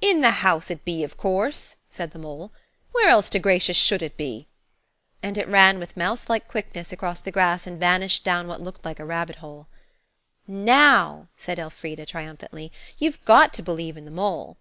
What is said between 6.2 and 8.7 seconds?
like quickness across the grass and vanished down what